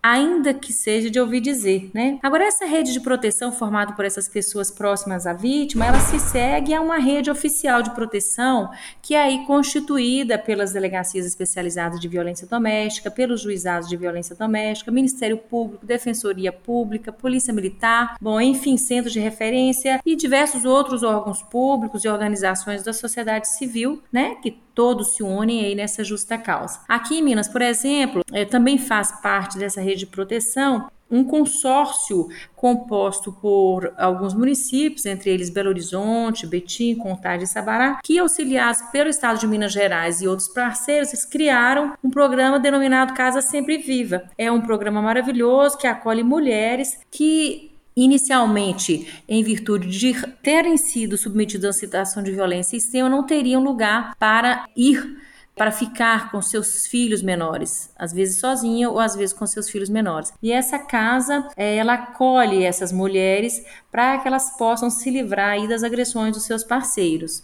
Ainda 0.00 0.54
que 0.54 0.72
seja 0.72 1.10
de 1.10 1.18
ouvir 1.18 1.40
dizer, 1.40 1.90
né? 1.92 2.20
Agora 2.22 2.44
essa 2.44 2.64
rede 2.64 2.92
de 2.92 3.00
proteção 3.00 3.50
formada 3.50 3.94
por 3.94 4.04
essas 4.04 4.28
pessoas 4.28 4.70
próximas 4.70 5.26
à 5.26 5.32
vítima, 5.32 5.86
ela 5.86 5.98
se 5.98 6.20
segue 6.20 6.72
a 6.72 6.80
uma 6.80 6.98
rede 6.98 7.30
oficial 7.30 7.82
de 7.82 7.90
proteção 7.90 8.70
que 9.02 9.14
é 9.14 9.22
aí 9.22 9.44
constituída 9.44 10.38
pelas 10.38 10.72
delegacias 10.72 11.26
especializadas 11.26 11.98
de 11.98 12.06
violência 12.06 12.46
doméstica, 12.46 13.10
pelos 13.10 13.42
juizados 13.42 13.88
de 13.88 13.96
violência 13.96 14.36
doméstica, 14.36 14.92
Ministério 14.92 15.36
Público, 15.36 15.84
Defensoria 15.84 16.52
Pública, 16.52 17.12
Polícia 17.12 17.52
Militar, 17.52 18.16
bom, 18.20 18.40
enfim, 18.40 18.76
centros 18.76 19.12
de 19.12 19.18
referência 19.18 20.00
e 20.06 20.14
diversos 20.14 20.64
outros 20.64 21.02
órgãos 21.02 21.42
públicos 21.42 22.04
e 22.04 22.08
organizações 22.08 22.84
da 22.84 22.92
sociedade 22.92 23.48
civil, 23.48 24.00
né, 24.12 24.36
que 24.36 24.56
todos 24.78 25.16
se 25.16 25.24
unem 25.24 25.64
aí 25.64 25.74
nessa 25.74 26.04
justa 26.04 26.38
causa. 26.38 26.78
Aqui 26.88 27.18
em 27.18 27.22
Minas, 27.22 27.48
por 27.48 27.60
exemplo, 27.60 28.22
é, 28.32 28.44
também 28.44 28.78
faz 28.78 29.10
parte 29.20 29.58
dessa 29.58 29.80
rede 29.80 30.00
de 30.00 30.06
proteção 30.06 30.88
um 31.10 31.24
consórcio 31.24 32.28
composto 32.54 33.32
por 33.32 33.92
alguns 33.96 34.34
municípios, 34.34 35.06
entre 35.06 35.30
eles 35.30 35.48
Belo 35.48 35.70
Horizonte, 35.70 36.46
Betim, 36.46 36.96
Contagem 36.96 37.44
e 37.44 37.46
Sabará, 37.46 37.98
que 38.04 38.18
auxiliados 38.18 38.82
pelo 38.92 39.08
Estado 39.08 39.38
de 39.38 39.46
Minas 39.46 39.72
Gerais 39.72 40.20
e 40.20 40.28
outros 40.28 40.48
parceiros, 40.48 41.08
eles 41.08 41.24
criaram 41.24 41.94
um 42.04 42.10
programa 42.10 42.58
denominado 42.58 43.14
Casa 43.14 43.40
Sempre 43.40 43.78
Viva. 43.78 44.24
É 44.36 44.52
um 44.52 44.60
programa 44.60 45.00
maravilhoso 45.00 45.78
que 45.78 45.86
acolhe 45.86 46.22
mulheres 46.22 47.00
que 47.10 47.67
inicialmente, 48.04 49.22
em 49.28 49.42
virtude 49.42 49.88
de 49.88 50.14
terem 50.42 50.76
sido 50.76 51.16
submetidos 51.16 51.64
a 51.64 51.68
uma 51.68 51.72
situação 51.72 52.22
de 52.22 52.30
violência 52.30 52.76
extrema, 52.76 53.08
não 53.08 53.26
teriam 53.26 53.62
lugar 53.62 54.14
para 54.16 54.66
ir 54.76 55.18
para 55.56 55.72
ficar 55.72 56.30
com 56.30 56.40
seus 56.40 56.86
filhos 56.86 57.20
menores, 57.20 57.92
às 57.96 58.12
vezes 58.12 58.38
sozinha 58.38 58.88
ou 58.88 59.00
às 59.00 59.16
vezes 59.16 59.34
com 59.34 59.44
seus 59.44 59.68
filhos 59.68 59.88
menores. 59.88 60.32
E 60.40 60.52
essa 60.52 60.78
casa, 60.78 61.48
é, 61.56 61.76
ela 61.76 61.94
acolhe 61.94 62.62
essas 62.62 62.92
mulheres 62.92 63.64
para 63.90 64.18
que 64.18 64.28
elas 64.28 64.56
possam 64.56 64.88
se 64.88 65.10
livrar 65.10 65.66
das 65.66 65.82
agressões 65.82 66.32
dos 66.32 66.44
seus 66.44 66.62
parceiros. 66.62 67.42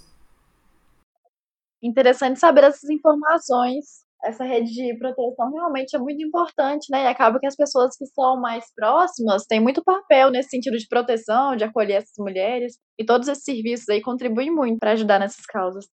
Interessante 1.82 2.38
saber 2.38 2.62
essas 2.62 2.88
informações 2.88 4.03
essa 4.24 4.44
rede 4.44 4.72
de 4.72 4.98
proteção 4.98 5.52
realmente 5.52 5.94
é 5.94 5.98
muito 5.98 6.22
importante, 6.22 6.86
né? 6.90 7.04
E 7.04 7.06
acaba 7.06 7.38
que 7.38 7.46
as 7.46 7.56
pessoas 7.56 7.96
que 7.96 8.06
são 8.06 8.40
mais 8.40 8.64
próximas 8.74 9.44
têm 9.46 9.60
muito 9.60 9.84
papel 9.84 10.30
nesse 10.30 10.50
sentido 10.50 10.76
de 10.76 10.88
proteção, 10.88 11.56
de 11.56 11.64
acolher 11.64 11.98
essas 11.98 12.16
mulheres. 12.18 12.78
E 12.98 13.04
todos 13.04 13.28
esses 13.28 13.44
serviços 13.44 13.88
aí 13.88 14.00
contribuem 14.00 14.50
muito 14.50 14.78
para 14.78 14.92
ajudar 14.92 15.18
nessas 15.20 15.44
causas. 15.46 15.86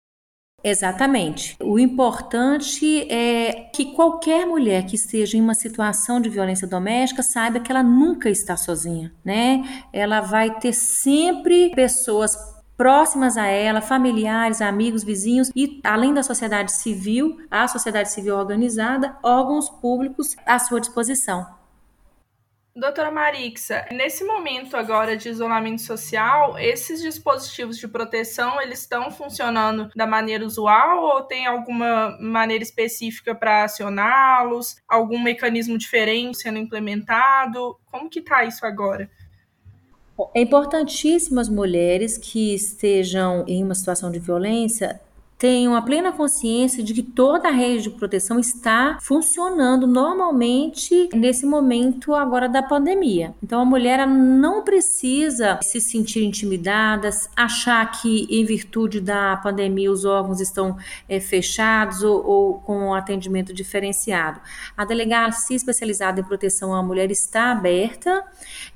Exatamente. 0.63 1.55
O 1.62 1.79
importante 1.79 3.09
é 3.12 3.69
que 3.74 3.93
qualquer 3.93 4.45
mulher 4.45 4.86
que 4.86 4.95
esteja 4.95 5.38
em 5.38 5.41
uma 5.41 5.53
situação 5.53 6.19
de 6.19 6.29
violência 6.29 6.67
doméstica 6.67 7.24
saiba 7.24 7.59
que 7.59 7.71
ela 7.71 7.83
nunca 7.83 8.29
está 8.29 8.57
sozinha, 8.57 9.13
né? 9.24 9.63
Ela 9.93 10.19
vai 10.21 10.59
ter 10.59 10.74
sempre 10.74 11.71
pessoas 11.74 12.36
próximas 12.79 13.36
a 13.36 13.45
ela, 13.45 13.81
familiares, 13.81 14.62
amigos, 14.62 15.03
vizinhos 15.03 15.51
e, 15.53 15.81
além 15.83 16.13
da 16.13 16.24
sociedade 16.24 16.71
civil, 16.71 17.38
a 17.51 17.67
sociedade 17.67 18.09
civil 18.09 18.38
organizada, 18.38 19.17
órgãos 19.21 19.69
públicos 19.69 20.38
à 20.45 20.57
sua 20.57 20.79
disposição. 20.79 21.45
Doutora 22.74 23.12
Marixa, 23.12 23.86
nesse 23.91 24.24
momento 24.24 24.77
agora 24.77 25.17
de 25.17 25.27
isolamento 25.27 25.81
social, 25.81 26.57
esses 26.57 27.01
dispositivos 27.01 27.77
de 27.77 27.86
proteção, 27.86 28.62
eles 28.62 28.79
estão 28.79 29.12
funcionando 29.12 29.89
da 29.93 30.07
maneira 30.07 30.45
usual 30.45 31.03
ou 31.03 31.24
tem 31.24 31.45
alguma 31.45 32.17
maneira 32.21 32.63
específica 32.63 33.36
para 33.36 33.65
acioná-los? 33.65 34.77
Algum 34.88 35.19
mecanismo 35.21 35.77
diferente 35.77 36.38
sendo 36.38 36.59
implementado? 36.59 37.77
Como 37.91 38.09
que 38.09 38.19
está 38.19 38.45
isso 38.45 38.65
agora? 38.65 39.09
É 40.33 40.41
importantíssimo 40.41 41.39
as 41.39 41.49
mulheres 41.49 42.17
que 42.17 42.53
estejam 42.53 43.43
em 43.47 43.63
uma 43.63 43.75
situação 43.75 44.11
de 44.11 44.19
violência 44.19 44.99
tenham 45.39 45.74
a 45.74 45.81
plena 45.81 46.12
consciência 46.12 46.84
de 46.84 46.93
que 46.93 47.01
toda 47.01 47.48
a 47.48 47.51
rede 47.51 47.84
de 47.84 47.89
proteção 47.91 48.38
está 48.38 48.98
funcionando 49.01 49.88
normalmente 49.88 51.08
nesse 51.13 51.46
momento 51.46 52.13
agora 52.13 52.50
da 52.50 52.62
pandemia. 52.62 53.34
Então 53.41 53.62
a 53.62 53.65
mulher 53.65 54.05
não 54.05 54.63
precisa 54.65 55.58
se 55.63 55.79
sentir 55.79 56.25
intimidada, 56.25 57.10
achar 57.38 57.89
que 57.89 58.27
em 58.29 58.43
virtude 58.43 59.00
da 59.00 59.38
pandemia 59.38 59.89
os 59.89 60.03
órgãos 60.03 60.41
estão 60.41 60.77
é, 61.08 61.22
fechados 61.22 62.03
ou, 62.03 62.25
ou 62.25 62.53
com 62.60 62.77
um 62.89 62.93
atendimento 62.93 63.53
diferenciado. 63.53 64.41
A 64.75 64.84
delegacia 64.84 65.55
especializada 65.55 66.19
em 66.19 66.24
proteção 66.24 66.75
à 66.75 66.84
mulher 66.84 67.10
está 67.12 67.51
aberta 67.51 68.25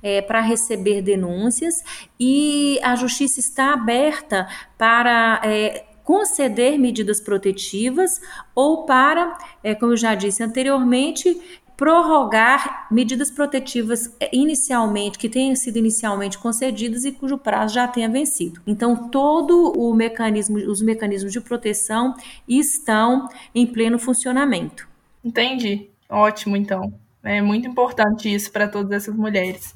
é, 0.02 0.22
para 0.22 0.40
receber 0.40 1.02
denúncias 1.02 1.84
e 2.18 2.80
a 2.82 2.96
justiça 2.96 3.42
está 3.42 3.74
aberta 3.74 4.48
para 4.78 5.42
é, 5.44 5.93
conceder 6.04 6.78
medidas 6.78 7.22
protetivas 7.22 8.22
ou 8.54 8.86
para, 8.86 9.38
é, 9.64 9.74
como 9.74 9.94
eu 9.94 9.98
já 9.98 10.16
disse 10.16 10.44
anteriormente, 10.44 11.42
prorrogar 11.76 12.88
medidas 12.92 13.32
protetivas 13.32 14.16
inicialmente 14.32 15.18
que 15.18 15.28
tenham 15.28 15.56
sido 15.56 15.78
inicialmente 15.78 16.38
concedidas 16.38 17.04
e 17.04 17.12
cujo 17.12 17.38
prazo 17.38 17.76
já 17.76 17.88
tenha 17.88 18.10
vencido. 18.10 18.62
Então, 18.66 19.10
todo 19.10 19.74
o 19.76 19.94
mecanismo, 19.94 20.58
os 20.58 20.82
mecanismos 20.82 21.34
de 21.34 21.42
proteção 21.42 22.14
estão 22.48 23.28
em 23.56 23.66
pleno 23.66 23.98
funcionamento. 23.98 24.88
Entendi. 25.24 25.90
Ótimo, 26.10 26.56
então. 26.56 26.94
É 27.24 27.42
muito 27.42 27.68
importante 27.68 28.34
isso 28.34 28.52
para 28.52 28.68
todas 28.68 28.92
essas 28.92 29.16
mulheres. 29.16 29.74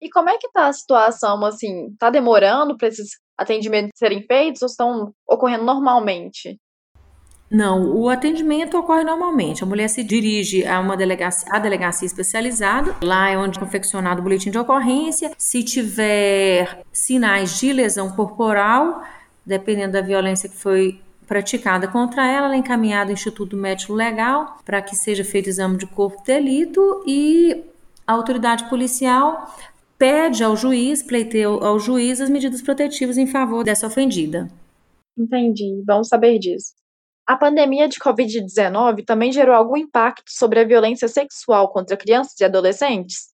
E 0.00 0.08
como 0.08 0.30
é 0.30 0.38
que 0.38 0.46
está 0.46 0.66
a 0.66 0.72
situação, 0.72 1.44
assim, 1.44 1.88
está 1.88 2.08
demorando 2.08 2.76
para 2.76 2.88
esses 2.88 3.10
atendimentos 3.40 3.92
serem 3.94 4.22
feitos 4.22 4.60
ou 4.60 4.66
estão 4.66 5.14
ocorrendo 5.26 5.64
normalmente? 5.64 6.60
Não, 7.50 7.96
o 7.96 8.08
atendimento 8.08 8.78
ocorre 8.78 9.02
normalmente. 9.02 9.64
A 9.64 9.66
mulher 9.66 9.88
se 9.88 10.04
dirige 10.04 10.64
a 10.64 10.78
uma 10.78 10.96
delegacia, 10.96 11.48
a 11.50 11.58
delegacia 11.58 12.06
especializada, 12.06 12.94
lá 13.02 13.28
é 13.28 13.36
onde 13.36 13.58
é 13.58 13.60
confeccionado 13.60 14.20
o 14.20 14.22
boletim 14.22 14.50
de 14.50 14.58
ocorrência. 14.58 15.32
Se 15.36 15.64
tiver 15.64 16.82
sinais 16.92 17.58
de 17.58 17.72
lesão 17.72 18.10
corporal, 18.12 19.02
dependendo 19.44 19.94
da 19.94 20.00
violência 20.00 20.48
que 20.48 20.56
foi 20.56 21.00
praticada 21.26 21.88
contra 21.88 22.26
ela, 22.26 22.46
ela 22.46 22.54
é 22.54 22.58
encaminhada 22.58 23.10
ao 23.10 23.14
Instituto 23.14 23.56
Médico 23.56 23.94
Legal 23.94 24.58
para 24.64 24.80
que 24.82 24.94
seja 24.94 25.24
feito 25.24 25.48
exame 25.48 25.76
de 25.76 25.86
corpo 25.86 26.18
de 26.18 26.26
delito 26.26 27.02
e 27.06 27.64
a 28.06 28.12
autoridade 28.12 28.68
policial 28.68 29.54
pede 30.00 30.42
ao 30.42 30.56
juiz, 30.56 31.02
pleiteia 31.02 31.46
ao 31.46 31.78
juiz 31.78 32.22
as 32.22 32.30
medidas 32.30 32.62
protetivas 32.62 33.18
em 33.18 33.26
favor 33.26 33.62
dessa 33.62 33.86
ofendida. 33.86 34.50
Entendi, 35.16 35.82
vamos 35.86 36.08
saber 36.08 36.38
disso. 36.38 36.72
A 37.26 37.36
pandemia 37.36 37.86
de 37.86 37.98
Covid-19 37.98 39.04
também 39.04 39.30
gerou 39.30 39.54
algum 39.54 39.76
impacto 39.76 40.30
sobre 40.30 40.58
a 40.58 40.64
violência 40.64 41.06
sexual 41.06 41.70
contra 41.70 41.98
crianças 41.98 42.40
e 42.40 42.44
adolescentes? 42.44 43.28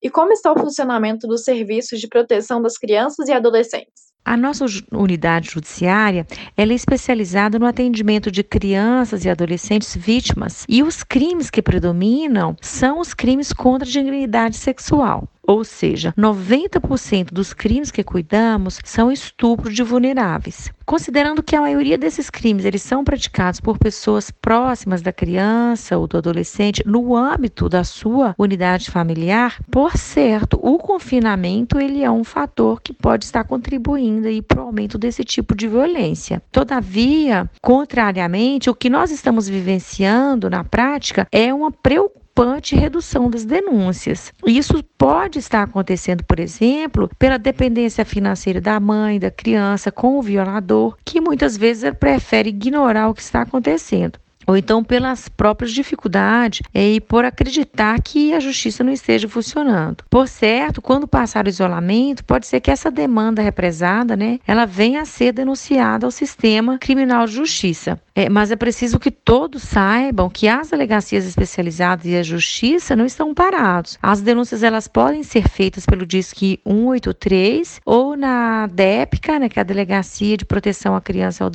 E 0.00 0.08
como 0.08 0.32
está 0.32 0.52
o 0.52 0.58
funcionamento 0.58 1.26
dos 1.26 1.42
serviços 1.42 1.98
de 1.98 2.06
proteção 2.06 2.62
das 2.62 2.78
crianças 2.78 3.28
e 3.28 3.32
adolescentes? 3.32 4.10
A 4.24 4.36
nossa 4.36 4.64
unidade 4.92 5.50
judiciária 5.50 6.26
ela 6.56 6.72
é 6.72 6.74
especializada 6.74 7.58
no 7.58 7.66
atendimento 7.66 8.30
de 8.30 8.44
crianças 8.44 9.24
e 9.24 9.30
adolescentes 9.30 9.96
vítimas 9.96 10.64
e 10.68 10.82
os 10.82 11.02
crimes 11.02 11.50
que 11.50 11.60
predominam 11.60 12.54
são 12.60 13.00
os 13.00 13.12
crimes 13.12 13.52
contra 13.52 13.88
a 13.88 13.90
dignidade 13.90 14.56
sexual. 14.56 15.26
Ou 15.46 15.64
seja, 15.64 16.14
90% 16.16 17.32
dos 17.32 17.52
crimes 17.52 17.90
que 17.90 18.04
cuidamos 18.04 18.78
são 18.84 19.10
estupro 19.10 19.72
de 19.72 19.82
vulneráveis. 19.82 20.70
Considerando 20.84 21.42
que 21.42 21.54
a 21.54 21.60
maioria 21.60 21.96
desses 21.96 22.28
crimes 22.28 22.64
eles 22.64 22.82
são 22.82 23.04
praticados 23.04 23.60
por 23.60 23.78
pessoas 23.78 24.30
próximas 24.30 25.02
da 25.02 25.12
criança 25.12 25.96
ou 25.96 26.06
do 26.06 26.16
adolescente 26.16 26.82
no 26.84 27.14
âmbito 27.16 27.68
da 27.68 27.84
sua 27.84 28.34
unidade 28.36 28.90
familiar, 28.90 29.60
por 29.70 29.96
certo, 29.96 30.58
o 30.60 30.78
confinamento 30.78 31.78
ele 31.78 32.02
é 32.02 32.10
um 32.10 32.24
fator 32.24 32.80
que 32.80 32.92
pode 32.92 33.24
estar 33.24 33.44
contribuindo 33.44 34.28
para 34.42 34.60
o 34.60 34.66
aumento 34.66 34.98
desse 34.98 35.22
tipo 35.22 35.54
de 35.54 35.68
violência. 35.68 36.42
Todavia, 36.50 37.48
contrariamente, 37.62 38.68
o 38.68 38.74
que 38.74 38.90
nós 38.90 39.10
estamos 39.10 39.48
vivenciando 39.48 40.50
na 40.50 40.64
prática 40.64 41.28
é 41.30 41.54
uma 41.54 41.70
preocupação 41.70 42.19
preocupante 42.34 42.74
redução 42.74 43.28
das 43.28 43.44
denúncias. 43.44 44.32
Isso 44.46 44.82
pode 44.96 45.38
estar 45.38 45.62
acontecendo, 45.62 46.24
por 46.24 46.40
exemplo, 46.40 47.10
pela 47.18 47.38
dependência 47.38 48.04
financeira 48.04 48.60
da 48.60 48.78
mãe, 48.80 49.18
da 49.18 49.30
criança 49.30 49.90
com 49.92 50.18
o 50.18 50.22
violador, 50.22 50.96
que 51.04 51.20
muitas 51.20 51.56
vezes 51.56 51.92
prefere 51.98 52.48
ignorar 52.48 53.08
o 53.08 53.14
que 53.14 53.22
está 53.22 53.42
acontecendo 53.42 54.18
ou 54.46 54.56
então 54.56 54.82
pelas 54.82 55.28
próprias 55.28 55.72
dificuldades 55.72 56.62
e 56.74 57.00
por 57.00 57.24
acreditar 57.24 58.00
que 58.00 58.32
a 58.32 58.40
justiça 58.40 58.82
não 58.82 58.92
esteja 58.92 59.28
funcionando. 59.28 60.04
Por 60.08 60.28
certo, 60.28 60.82
quando 60.82 61.06
passar 61.06 61.46
o 61.46 61.48
isolamento, 61.48 62.24
pode 62.24 62.46
ser 62.46 62.60
que 62.60 62.70
essa 62.70 62.90
demanda 62.90 63.42
represada, 63.42 64.16
né, 64.16 64.38
ela 64.46 64.66
venha 64.66 65.02
a 65.02 65.04
ser 65.04 65.32
denunciada 65.32 66.06
ao 66.06 66.10
sistema 66.10 66.78
criminal 66.78 67.26
de 67.26 67.32
justiça. 67.32 68.00
É, 68.14 68.28
mas 68.28 68.50
é 68.50 68.56
preciso 68.56 68.98
que 68.98 69.10
todos 69.10 69.62
saibam 69.62 70.28
que 70.28 70.48
as 70.48 70.70
delegacias 70.70 71.24
especializadas 71.24 72.04
e 72.06 72.16
a 72.16 72.22
justiça 72.22 72.96
não 72.96 73.06
estão 73.06 73.32
parados. 73.32 73.98
As 74.02 74.20
denúncias 74.20 74.62
elas 74.62 74.88
podem 74.88 75.22
ser 75.22 75.48
feitas 75.48 75.86
pelo 75.86 76.04
Disque 76.04 76.60
183 76.66 77.80
ou 77.86 78.16
na 78.16 78.66
DEPCA, 78.66 79.38
né, 79.38 79.48
que 79.48 79.58
é 79.58 79.62
a 79.62 79.64
Delegacia 79.64 80.36
de 80.36 80.44
Proteção 80.44 80.94
à 80.94 81.00
Criança 81.00 81.42
e 81.42 81.46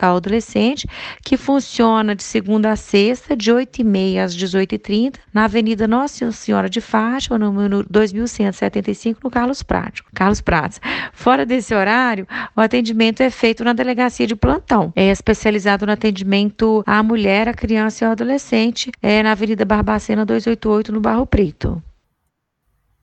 ao 0.00 0.16
Adolescente, 0.16 0.86
que 1.22 1.36
funciona 1.36 2.14
de 2.14 2.22
segunda 2.32 2.70
a 2.70 2.76
sexta, 2.76 3.36
de 3.36 3.52
8h30 3.52 4.18
às 4.18 4.34
18h30, 4.34 5.16
na 5.34 5.44
Avenida 5.44 5.86
Nossa 5.86 6.32
Senhora 6.32 6.66
de 6.66 6.80
Fátima, 6.80 7.38
número 7.38 7.84
2175, 7.90 9.20
no 9.22 9.30
Carlos 9.30 9.62
Prático. 9.62 10.08
Carlos 10.14 10.40
Prates. 10.40 10.80
Fora 11.12 11.44
desse 11.44 11.74
horário, 11.74 12.26
o 12.56 12.60
atendimento 12.62 13.22
é 13.22 13.28
feito 13.28 13.62
na 13.62 13.74
delegacia 13.74 14.26
de 14.26 14.34
plantão. 14.34 14.90
É 14.96 15.10
especializado 15.10 15.84
no 15.84 15.92
atendimento 15.92 16.82
à 16.86 17.02
mulher, 17.02 17.50
à 17.50 17.52
criança 17.52 18.02
e 18.02 18.06
ao 18.06 18.12
adolescente, 18.12 18.90
é 19.02 19.22
na 19.22 19.32
Avenida 19.32 19.66
Barbacena 19.66 20.24
288, 20.24 20.90
no 20.90 21.00
Barro 21.00 21.26
Preto. 21.26 21.82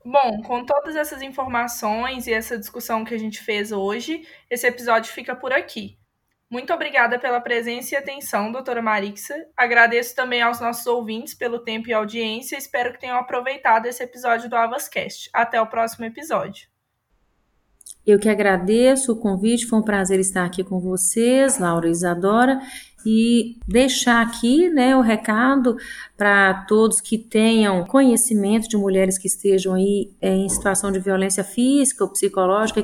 Bom, 0.04 0.42
com 0.42 0.64
todas 0.64 0.96
essas 0.96 1.22
informações 1.22 2.26
e 2.26 2.32
essa 2.32 2.58
discussão 2.58 3.04
que 3.04 3.14
a 3.14 3.18
gente 3.18 3.40
fez 3.40 3.70
hoje, 3.70 4.26
esse 4.50 4.66
episódio 4.66 5.12
fica 5.12 5.36
por 5.36 5.52
aqui. 5.52 5.99
Muito 6.50 6.72
obrigada 6.72 7.16
pela 7.16 7.40
presença 7.40 7.94
e 7.94 7.96
atenção, 7.96 8.50
doutora 8.50 8.82
Marixa. 8.82 9.46
Agradeço 9.56 10.16
também 10.16 10.42
aos 10.42 10.58
nossos 10.60 10.84
ouvintes 10.84 11.32
pelo 11.32 11.60
tempo 11.60 11.88
e 11.88 11.92
audiência. 11.92 12.58
Espero 12.58 12.92
que 12.92 12.98
tenham 12.98 13.16
aproveitado 13.16 13.86
esse 13.86 14.02
episódio 14.02 14.50
do 14.50 14.56
Avascast. 14.56 15.30
Até 15.32 15.62
o 15.62 15.68
próximo 15.68 16.06
episódio. 16.06 16.68
Eu 18.06 18.18
que 18.18 18.28
agradeço 18.28 19.12
o 19.12 19.16
convite, 19.16 19.66
foi 19.66 19.78
um 19.78 19.82
prazer 19.82 20.18
estar 20.18 20.44
aqui 20.44 20.64
com 20.64 20.80
vocês, 20.80 21.58
Laura 21.58 21.86
e 21.86 21.90
Isadora, 21.90 22.60
e 23.04 23.56
deixar 23.66 24.20
aqui 24.20 24.68
né, 24.68 24.96
o 24.96 25.00
recado 25.00 25.76
para 26.16 26.64
todos 26.66 27.00
que 27.00 27.16
tenham 27.16 27.84
conhecimento 27.84 28.68
de 28.68 28.76
mulheres 28.76 29.18
que 29.18 29.26
estejam 29.26 29.74
aí 29.74 30.10
é, 30.20 30.34
em 30.34 30.48
situação 30.48 30.90
de 30.92 30.98
violência 30.98 31.44
física 31.44 32.04
ou 32.04 32.10
psicológica 32.10 32.80
e 32.80 32.82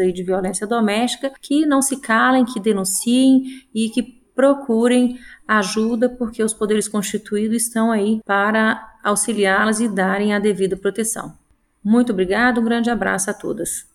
aí 0.00 0.12
de 0.12 0.22
violência 0.22 0.66
doméstica, 0.66 1.32
que 1.40 1.66
não 1.66 1.82
se 1.82 2.00
calem, 2.00 2.44
que 2.44 2.58
denunciem 2.58 3.64
e 3.74 3.90
que 3.90 4.02
procurem 4.34 5.18
ajuda, 5.46 6.08
porque 6.08 6.42
os 6.42 6.54
poderes 6.54 6.88
constituídos 6.88 7.64
estão 7.64 7.92
aí 7.92 8.20
para 8.24 8.90
auxiliá-las 9.04 9.80
e 9.80 9.88
darem 9.88 10.34
a 10.34 10.38
devida 10.38 10.76
proteção. 10.76 11.36
Muito 11.84 12.12
obrigado, 12.12 12.60
um 12.60 12.64
grande 12.64 12.88
abraço 12.88 13.30
a 13.30 13.34
todas. 13.34 13.91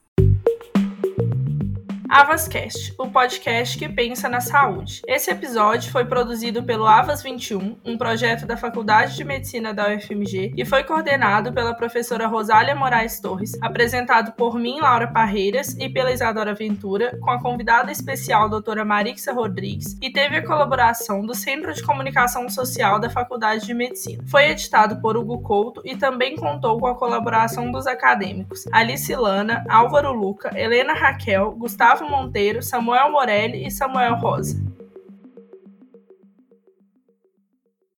Avascast, 2.10 2.94
o 2.98 3.10
podcast 3.10 3.78
que 3.78 3.90
pensa 3.90 4.30
na 4.30 4.40
saúde. 4.40 5.02
Esse 5.06 5.30
episódio 5.30 5.92
foi 5.92 6.06
produzido 6.06 6.64
pelo 6.64 6.86
Avas 6.86 7.22
21, 7.22 7.78
um 7.84 7.98
projeto 7.98 8.46
da 8.46 8.56
Faculdade 8.56 9.18
de 9.18 9.26
Medicina 9.26 9.74
da 9.74 9.94
UFMG, 9.94 10.54
e 10.56 10.64
foi 10.64 10.86
coordenado 10.86 11.52
pela 11.52 11.74
professora 11.74 12.26
Rosália 12.26 12.74
Moraes 12.74 13.20
Torres, 13.20 13.52
apresentado 13.62 14.32
por 14.34 14.58
mim, 14.58 14.80
Laura 14.80 15.08
Parreiras, 15.08 15.76
e 15.78 15.90
pela 15.90 16.12
Isadora 16.12 16.54
Ventura, 16.54 17.18
com 17.20 17.30
a 17.30 17.42
convidada 17.42 17.92
especial 17.92 18.48
doutora 18.48 18.86
Marixa 18.86 19.34
Rodrigues, 19.34 19.98
e 20.02 20.10
teve 20.10 20.38
a 20.38 20.48
colaboração 20.48 21.26
do 21.26 21.36
Centro 21.36 21.74
de 21.74 21.84
Comunicação 21.84 22.50
Social 22.50 23.00
da 23.00 23.10
Faculdade 23.10 23.66
de 23.66 23.74
Medicina. 23.74 24.24
Foi 24.28 24.46
editado 24.46 25.02
por 25.02 25.18
Hugo 25.18 25.42
Couto 25.42 25.82
e 25.84 25.98
também 25.98 26.38
contou 26.38 26.80
com 26.80 26.88
a 26.88 26.96
colaboração 26.96 27.70
dos 27.70 27.86
acadêmicos 27.86 28.66
Alice 28.72 29.14
Lana, 29.14 29.66
Álvaro 29.68 30.14
Luca, 30.14 30.58
Helena 30.58 30.94
Raquel, 30.94 31.52
Gustavo 31.52 31.97
Gustavo 31.98 32.10
Monteiro, 32.10 32.62
Samuel 32.62 33.12
Morelli 33.12 33.66
e 33.66 33.72
Samuel 33.72 34.14
Rosa. 34.14 34.67